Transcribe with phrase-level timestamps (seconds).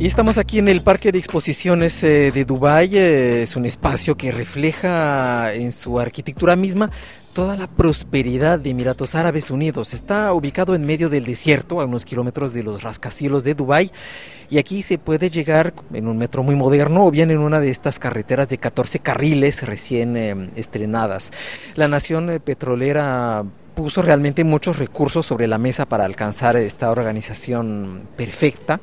[0.00, 2.96] Y estamos aquí en el Parque de Exposiciones eh, de Dubái.
[2.96, 6.92] Eh, es un espacio que refleja en su arquitectura misma
[7.32, 9.94] toda la prosperidad de Emiratos Árabes Unidos.
[9.94, 13.90] Está ubicado en medio del desierto, a unos kilómetros de los rascacielos de Dubái.
[14.48, 17.70] Y aquí se puede llegar en un metro muy moderno o bien en una de
[17.70, 21.32] estas carreteras de 14 carriles recién eh, estrenadas.
[21.74, 23.44] La nación petrolera
[23.74, 28.80] puso realmente muchos recursos sobre la mesa para alcanzar esta organización perfecta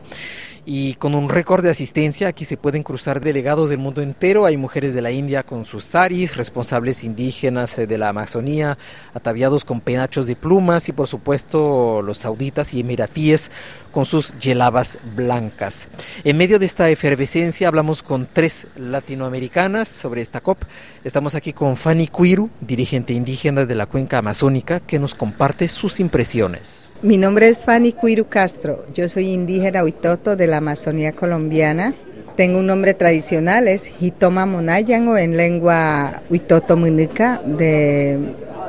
[0.66, 4.46] y con un récord de asistencia aquí se pueden cruzar delegados del mundo entero.
[4.46, 8.78] Hay mujeres de la India con sus saris, responsables indígenas eh, de la Amazonía,
[9.14, 13.52] ataviados con penachos de plumas y por supuesto los sauditas y emiratíes
[13.92, 15.88] con sus yelabas blancas.
[16.24, 20.64] En medio de esta efervescencia hablamos con tres latinoamericanas sobre esta COP.
[21.04, 26.00] Estamos aquí con Fanny Cuiru, dirigente indígena de la cuenca amazónica, que nos comparte sus
[26.00, 26.85] impresiones.
[27.02, 28.86] Mi nombre es Fanny Cuiru Castro.
[28.94, 31.94] Yo soy indígena huitoto de la Amazonía colombiana.
[32.38, 38.18] Tengo un nombre tradicional, es Hitoma Monayan o en lengua huitoto munica de,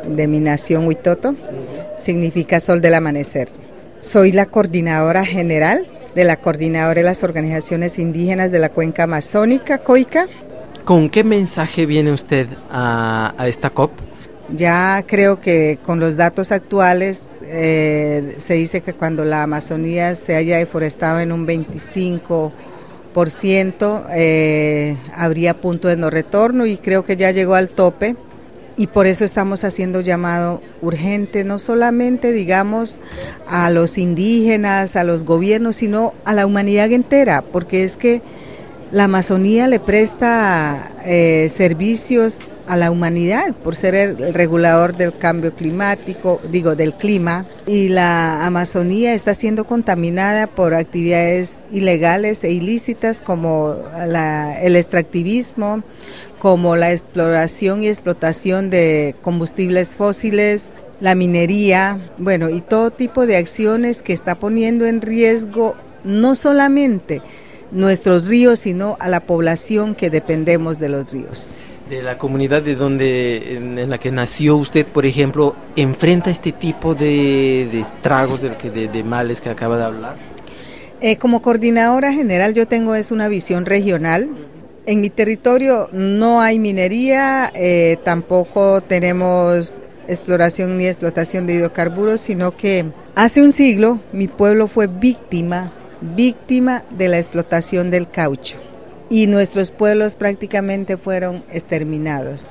[0.09, 1.37] de mi nación huitoto.
[2.01, 3.49] Significa sol del amanecer.
[4.01, 9.79] Soy la coordinadora general de la coordinadora de las organizaciones indígenas de la cuenca amazónica,
[9.79, 10.27] COICA.
[10.85, 13.93] ¿Con qué mensaje viene usted a esta COP?
[14.55, 20.37] Ya creo que con los datos actuales eh, se dice que cuando la Amazonía se
[20.37, 27.33] haya deforestado en un 25%, eh, habría punto de no retorno y creo que ya
[27.33, 28.15] llegó al tope.
[28.79, 32.99] Y por eso estamos haciendo llamado urgente, no solamente digamos
[33.49, 38.21] a los indígenas, a los gobiernos, sino a la humanidad entera, porque es que
[38.93, 45.53] la Amazonía le presta eh, servicios a la humanidad por ser el regulador del cambio
[45.53, 53.21] climático, digo, del clima, y la Amazonía está siendo contaminada por actividades ilegales e ilícitas
[53.21, 53.77] como
[54.63, 55.83] el extractivismo,
[56.39, 60.67] como la exploración y explotación de combustibles fósiles,
[61.01, 65.75] la minería, bueno, y todo tipo de acciones que está poniendo en riesgo
[66.05, 67.21] no solamente
[67.71, 71.55] nuestros ríos, sino a la población que dependemos de los ríos
[71.89, 76.95] de la comunidad de donde en, la que nació usted, por ejemplo, enfrenta este tipo
[76.95, 80.17] de, estragos, de, de, de, males que acaba de hablar?
[81.01, 84.29] Eh, como coordinadora general yo tengo es una visión regional.
[84.87, 89.77] En mi territorio no hay minería, eh, tampoco tenemos
[90.09, 96.85] exploración ni explotación de hidrocarburos, sino que hace un siglo mi pueblo fue víctima, víctima
[96.91, 98.59] de la explotación del caucho
[99.09, 102.49] y nuestros pueblos prácticamente fueron exterminados.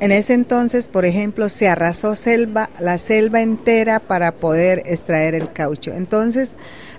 [0.00, 5.52] En ese entonces, por ejemplo, se arrasó selva, la selva entera para poder extraer el
[5.52, 5.92] caucho.
[5.92, 6.52] Entonces,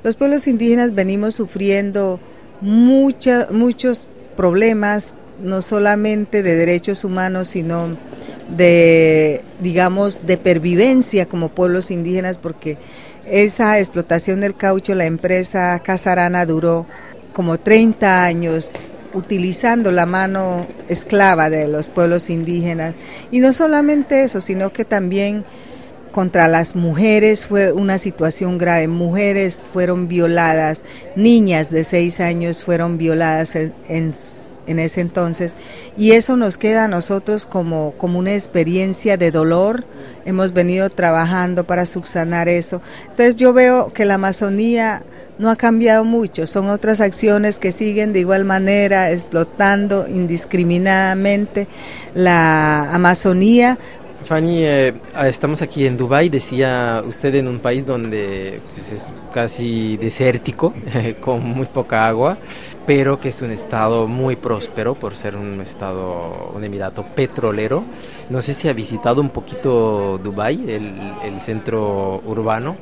[0.04, 2.20] los pueblos indígenas venimos sufriendo
[2.62, 4.04] muchos
[4.38, 5.10] problemas,
[5.42, 7.98] no solamente de derechos humanos, sino
[8.56, 12.78] de, digamos, de pervivencia como pueblos indígenas, porque
[13.26, 16.86] esa explotación del caucho, la empresa Casarana duró
[17.34, 18.74] como 30 años
[19.14, 22.96] utilizando la mano esclava de los pueblos indígenas.
[23.32, 25.46] Y no solamente eso, sino que también
[26.12, 28.88] contra las mujeres fue una situación grave.
[28.88, 30.84] Mujeres fueron violadas,
[31.16, 34.14] niñas de seis años fueron violadas en, en,
[34.80, 35.56] ese entonces.
[35.98, 39.86] Y eso nos queda a nosotros como, como una experiencia de dolor.
[40.26, 42.82] Hemos venido trabajando para subsanar eso.
[43.10, 45.04] Entonces yo veo que la Amazonía
[45.42, 51.68] no ha cambiado mucho, son otras acciones que siguen de igual manera explotando indiscriminadamente
[52.14, 53.80] la Amazonía.
[54.26, 54.94] Fanny, eh,
[55.26, 60.74] estamos aquí en Dubái, decía usted en un país donde pues, es casi desértico,
[61.20, 62.38] con muy poca agua,
[62.86, 67.84] pero que es un estado muy próspero por ser un estado, un emirato petrolero.
[68.30, 70.94] No sé si ha visitado un poquito Dubái, el,
[71.24, 72.76] el centro urbano.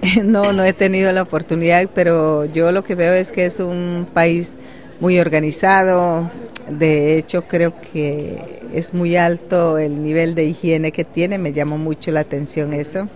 [0.24, 4.06] No, no he tenido la oportunidad, pero yo lo que veo es que es un
[4.14, 4.54] país
[5.00, 6.30] muy organizado.
[6.70, 11.38] De hecho, creo que es muy alto el nivel de higiene que tiene.
[11.38, 13.08] Me llamó mucho la atención eso.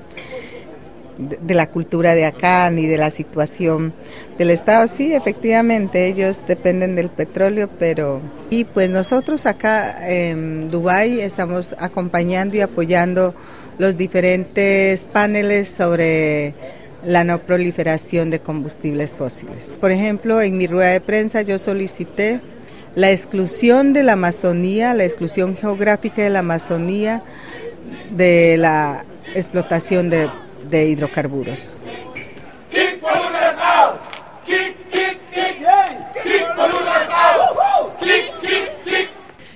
[1.19, 3.93] De, la cultura de acá ni de la situación
[4.39, 4.87] del Estado.
[4.87, 8.21] Sí, efectivamente, ellos dependen del petróleo, pero.
[8.49, 13.35] Y pues nosotros acá en Dubái estamos acompañando y apoyando
[13.79, 16.55] los diferentes paneles sobre
[17.05, 19.77] la no proliferación de combustibles fósiles.
[19.81, 22.41] Por ejemplo, en mi rueda de prensa yo solicité
[22.95, 27.23] la exclusión de la Amazonía, la exclusión geográfica de la Amazonía
[28.11, 29.05] de la
[29.35, 30.29] explotación de,
[30.69, 31.81] de hidrocarburos.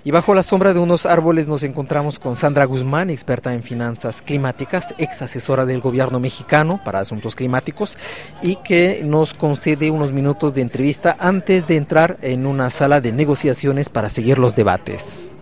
[0.07, 4.23] Y bajo la sombra de unos árboles nos encontramos con Sandra Guzmán, experta en finanzas
[4.23, 7.99] climáticas, ex asesora del gobierno mexicano para asuntos climáticos
[8.41, 13.11] y que nos concede unos minutos de entrevista antes de entrar en una sala de
[13.11, 15.35] negociaciones para seguir los debates.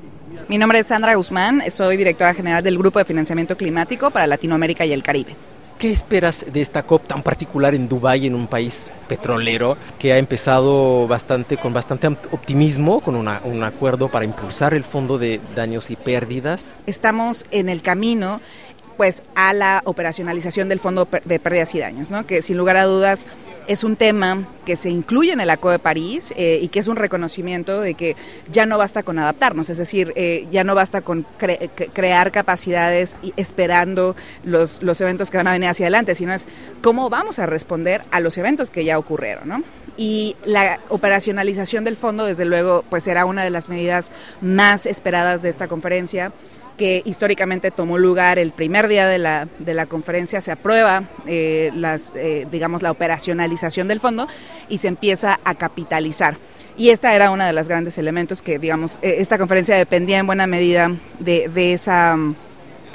[0.49, 4.87] Mi nombre es Sandra Guzmán, soy directora general del Grupo de Financiamiento Climático para Latinoamérica
[4.87, 5.37] y el Caribe.
[5.85, 10.17] ¿Qué esperas de esta COP tan particular en Dubái, en un país petrolero que ha
[10.17, 15.97] empezado bastante con bastante optimismo, con un acuerdo para impulsar el fondo de daños y
[15.97, 16.75] pérdidas?
[16.87, 18.41] Estamos en el camino
[18.97, 22.27] pues a la operacionalización del Fondo de Pérdidas y Daños, ¿no?
[22.27, 23.27] que sin lugar a dudas
[23.67, 26.89] es un tema que se incluye en el Acuerdo de París eh, y que es
[26.89, 28.17] un reconocimiento de que
[28.51, 33.33] ya no basta con adaptarnos, es decir, eh, ya no basta con crear capacidades y
[33.37, 36.47] esperando los, los eventos que van a venir hacia adelante, sino es
[36.83, 39.49] cómo vamos a responder a los eventos que ya ocurrieron.
[39.49, 39.63] ¿no?
[39.97, 44.11] Y la operacionalización del fondo, desde luego, pues será una de las medidas
[44.41, 46.33] más esperadas de esta conferencia
[46.77, 51.71] que históricamente tomó lugar el primer día de la, de la conferencia, se aprueba eh,
[51.75, 54.27] las, eh, digamos, la operacionalización del fondo
[54.69, 56.37] y se empieza a capitalizar.
[56.77, 60.27] Y esta era uno de los grandes elementos que, digamos, eh, esta conferencia dependía en
[60.27, 60.91] buena medida
[61.21, 62.17] de, de, esa,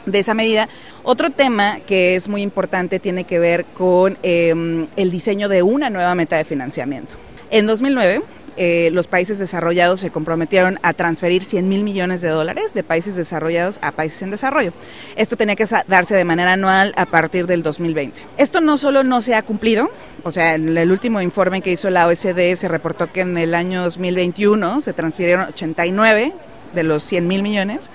[0.06, 0.68] de esa medida.
[1.04, 5.90] Otro tema que es muy importante tiene que ver con em, el diseño de una
[5.90, 7.16] nueva meta de financiamiento.
[7.52, 8.22] En 2009,
[8.62, 13.16] eh, los países desarrollados se comprometieron a transferir 100 mil millones de dólares de países
[13.16, 14.74] desarrollados a países en desarrollo.
[15.16, 18.20] Esto tenía que darse de manera anual a partir del 2020.
[18.38, 19.90] Esto no solo no se ha cumplido,
[20.24, 23.56] o sea, en el último informe que hizo la OECD se reportó que en el
[23.56, 26.34] año 2021 se transfirieron 89
[26.74, 27.90] de los 100 mil millones,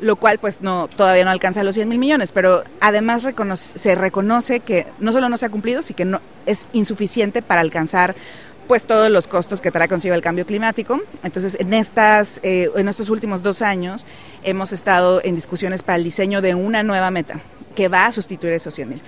[0.00, 3.24] lo cual pues no todavía no alcanza los 100 mil millones, pero además
[3.54, 7.60] se reconoce que no solo no se ha cumplido, sino que no, es insuficiente para
[7.60, 8.16] alcanzar
[8.66, 11.00] pues todos los costos que trae consigo el cambio climático.
[11.22, 14.06] Entonces, en, estas, eh, en estos últimos dos años
[14.42, 17.40] hemos estado en discusiones para el diseño de una nueva meta
[17.74, 19.02] que va a sustituir esos 100 mil.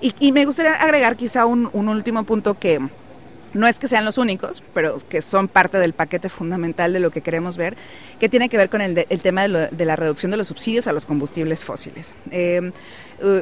[0.00, 2.80] Y, me gustaría agregar quizá un, un último punto que
[3.58, 7.10] no es que sean los únicos, pero que son parte del paquete fundamental de lo
[7.10, 7.76] que queremos ver,
[8.18, 11.04] que tiene que ver con el, tema de, la reducción de los subsidios a los
[11.06, 12.14] combustibles fósiles.
[12.30, 12.72] Eh,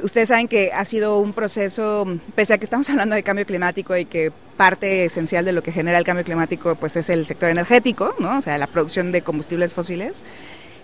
[0.03, 3.97] ustedes saben que ha sido un proceso, pese a que estamos hablando de cambio climático
[3.97, 7.51] y que parte esencial de lo que genera el cambio climático pues es el sector
[7.51, 8.39] energético, ¿no?
[8.39, 10.25] o sea, la producción de combustibles fósiles.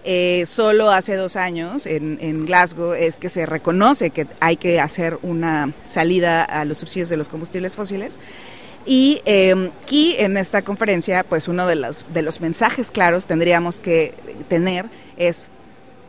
[0.05, 5.19] Eh, solo hace dos años en, Glasgow es que se reconoce que hay que hacer
[5.23, 8.19] una salida a los subsidios de los combustibles fósiles.
[8.85, 13.81] Y eh, aquí en esta conferencia, pues uno de los, de los mensajes claros tendríamos
[13.81, 14.15] que
[14.49, 14.87] tener
[15.17, 15.49] es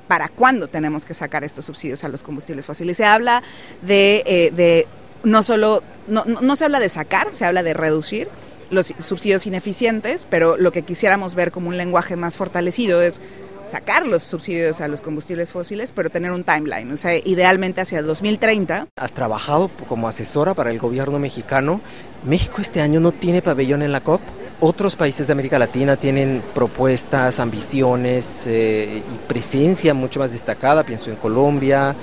[0.08, 2.98] para cuándo tenemos que sacar estos subsidios a los combustibles fósiles.
[2.98, 3.44] Se habla
[3.82, 4.88] de, eh, de
[5.24, 8.28] no solo, no, no se habla de sacar, se habla de reducir
[8.70, 13.22] los subsidios ineficientes, pero lo que quisiéramos ver como un lenguaje más fortalecido es
[13.66, 18.00] sacar los subsidios a los combustibles fósiles, pero tener un timeline, o sea, idealmente hacia
[18.00, 18.88] el 2030.
[18.96, 21.82] Has trabajado como asesora para el gobierno mexicano.
[22.26, 24.22] México este año no tiene pabellón en la COP.
[24.62, 30.84] Otros países de América Latina tienen propuestas, ambiciones eh, y presencia mucho más destacada.
[30.84, 31.96] Pienso en Colombia,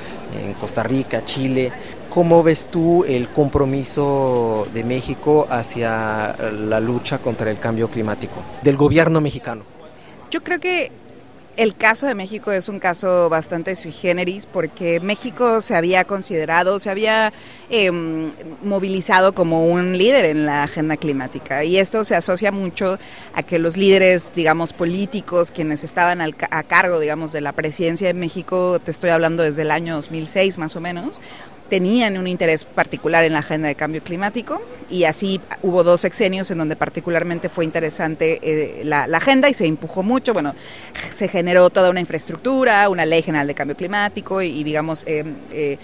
[0.45, 1.73] en Costa Rica, Chile.
[2.11, 8.77] ¿Cómo ves tú el compromiso de México hacia la lucha contra el cambio climático del
[8.77, 9.63] gobierno mexicano?
[10.31, 10.91] Yo creo que
[11.57, 16.81] el caso de México es un caso bastante sui generis porque México se había considerado,
[16.81, 17.33] se había
[17.69, 18.31] em,
[18.63, 21.65] movilizado como un líder en la agenda climática.
[21.65, 22.99] Y esto se asocia mucho
[23.35, 28.15] a que los líderes, digamos, políticos, quienes estaban a cargo, digamos, de la presidencia de
[28.15, 31.21] México, te estoy hablando desde el año 2006 más o menos,
[31.71, 34.61] tenían un interés particular en la agenda de cambio climático
[34.91, 39.67] y así hubo dos sexenios en donde particularmente fue interesante eh, la, agenda y se
[39.67, 40.35] empujó mucho.
[40.35, 40.55] Bueno,
[41.15, 45.05] se generó toda una infraestructura, una ley general de cambio climático y, digamos...
[45.07, 45.79] Eh, eh,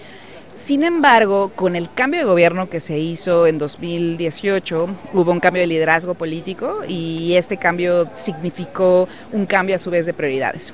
[0.55, 5.61] sin embargo, con el cambio de gobierno que se hizo en 2018, hubo un cambio
[5.61, 10.73] de liderazgo político y este cambio significó un cambio a su vez de prioridades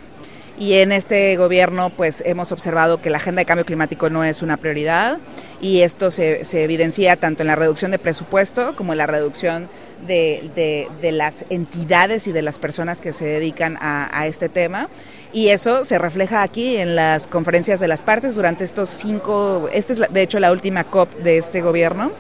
[0.58, 4.42] y en este gobierno pues hemos observado que la agenda de cambio climático no es
[4.42, 5.18] una prioridad
[5.62, 9.70] y esto se, se evidencia tanto en la reducción de presupuesto como en la reducción
[10.06, 14.90] de, de, las entidades y de las personas que se dedican a, a, este tema.
[15.32, 19.94] Y eso se refleja aquí en las conferencias de las partes durante estos cinco, esta
[19.94, 22.12] es de hecho la última COP de este gobierno.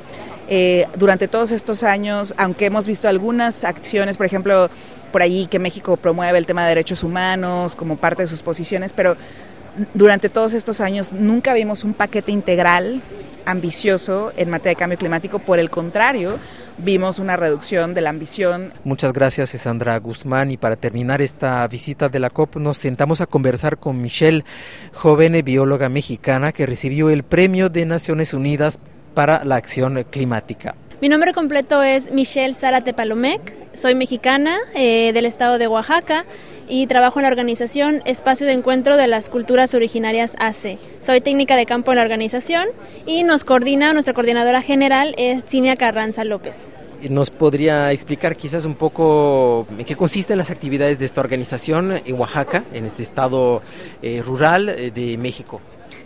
[0.55, 4.69] Eh, durante todos estos años, aunque hemos visto algunas acciones, por ejemplo,
[5.11, 8.93] por allí que México promueve el tema de derechos humanos como parte de sus posiciones,
[8.93, 9.17] pero
[9.95, 13.01] durante todos estos años nunca vimos un paquete integral
[13.47, 16.37] ambicioso en materia de cambio climático, por el contrario,
[16.77, 18.73] vimos una reducción de la ambición.
[18.83, 20.51] Muchas gracias, Sandra Guzmán.
[20.51, 24.45] Y para terminar esta visita de la COP, nos sentamos a conversar con Michelle,
[24.93, 28.79] joven bióloga mexicana que recibió el Premio de Naciones Unidas
[29.13, 30.75] para la Acción Climática.
[31.01, 36.25] Mi nombre completo es Michelle Zárate Palomec, soy mexicana eh, del estado de Oaxaca
[36.67, 40.77] y trabajo en la organización Espacio de Encuentro de las Culturas Originarias AC.
[41.01, 42.67] Soy técnica de campo en la organización
[43.05, 46.71] y nos coordina, nuestra coordinadora general es Cinia Carranza López.
[47.09, 52.17] ¿Nos podría explicar quizás un poco en qué consisten las actividades de esta organización en
[52.17, 53.61] Oaxaca, en este estado
[54.01, 55.59] eh, rural eh, de México?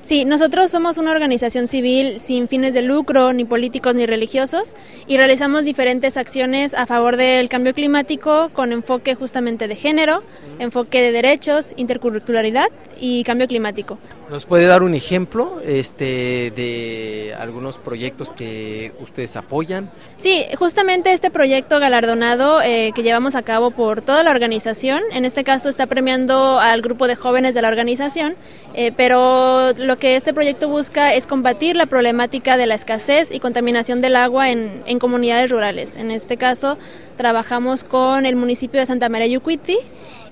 [0.08, 4.74] Sí, nosotros somos una organización civil sin fines de lucro, ni políticos ni religiosos,
[5.06, 10.24] y realizamos diferentes acciones a favor del cambio climático con enfoque justamente de género,
[10.60, 12.70] enfoque de derechos, interculturalidad
[13.02, 13.98] y cambio climático.
[14.30, 19.92] ¿Nos puede dar un ejemplo este, de algunos proyectos que ustedes apoyan?
[20.16, 25.26] Sí, justamente este proyecto galardonado eh, que llevamos a cabo por toda la organización, en
[25.26, 28.36] este caso está premiando al grupo de jóvenes de la organización,
[28.74, 33.40] eh, pero lo que este proyecto busca es combatir la problemática de la escasez y
[33.40, 35.96] contaminación del agua en, comunidades rurales.
[35.96, 36.78] En este caso,
[37.18, 39.78] trabajamos con el municipio de Santa María Yucuiti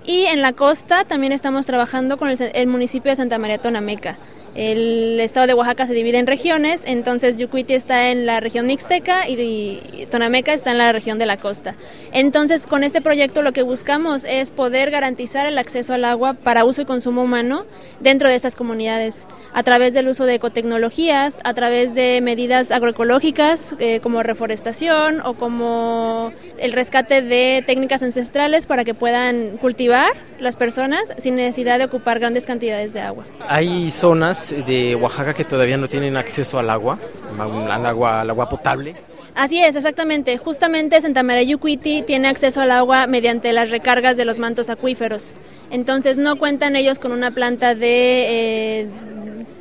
[0.05, 4.17] y en la costa también estamos trabajando con el municipio de Santa María Tonameca.
[4.55, 9.27] El estado de Oaxaca se divide en regiones, entonces Yucuiti está en la región mixteca
[9.27, 11.75] y, Tonameca está en la región de la costa.
[12.13, 16.63] Entonces, con este proyecto lo que buscamos es poder garantizar el acceso al agua para
[16.63, 17.65] uso y consumo humano
[18.00, 23.75] dentro de estas comunidades, a través del uso de ecotecnologías, a través de medidas agroecológicas
[23.79, 30.55] eh, como reforestación o como el rescate de técnicas ancestrales para que puedan cultivar las
[30.55, 33.25] personas sin necesidad de ocupar grandes cantidades de agua.
[33.47, 36.98] Hay zonas de Oaxaca que todavía no tienen acceso al agua,
[37.40, 38.96] al agua, al agua potable.
[39.36, 40.38] Así es, exactamente.
[40.38, 45.36] Justamente Santa María Yucuiti tiene acceso al agua mediante las recargas de los mantos acuíferos.
[45.72, 48.88] Entonces no cuentan ellos con una planta de, eh,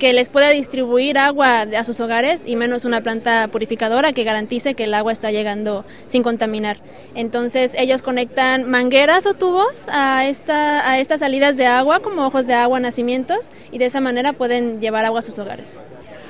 [0.04, 4.74] que les pueda distribuir agua a sus hogares y menos una planta purificadora que garantice
[4.74, 6.76] que el agua está llegando sin contaminar.
[7.14, 12.46] Entonces ellos conectan mangueras o tubos a, esta, a estas salidas de agua como ojos
[12.46, 15.80] de agua, nacimientos y de esa manera pueden llevar agua a sus hogares.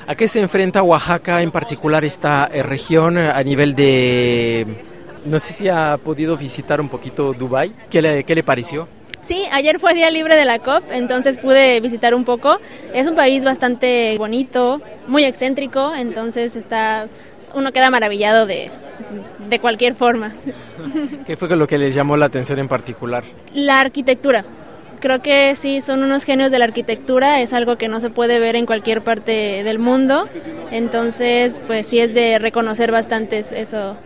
[0.07, 4.85] ¿A qué se enfrenta Oaxaca en particular esta eh, región a nivel de...
[5.25, 7.73] No sé si ha podido visitar un poquito Dubai.
[7.90, 8.87] ¿Qué le, qué le pareció?
[9.25, 12.59] Sí, ayer fue día libre de la COP, entonces pude visitar un poco.
[12.93, 17.09] Es un país bastante bonito, muy excéntrico, entonces está
[17.54, 18.71] uno queda maravillado de,
[19.49, 20.33] de cualquier forma.
[21.26, 23.25] ¿Qué fue lo que les llamó la atención en particular?
[23.54, 24.45] La arquitectura.
[25.00, 28.38] Creo que sí, son unos genios de la arquitectura, es algo que no se puede
[28.38, 30.28] ver en cualquier parte del mundo,
[30.71, 33.97] entonces pues sí es de reconocer bastante eso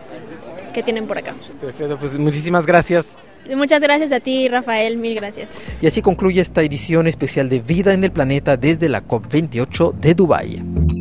[0.73, 1.35] que tienen por acá.
[1.61, 3.15] Perfecto, pues muchísimas gracias.
[3.55, 5.49] Muchas gracias a ti, Rafael, mil gracias.
[5.81, 10.13] Y así concluye esta edición especial de Vida en el Planeta desde la COP28 de
[10.13, 10.98] Dubái.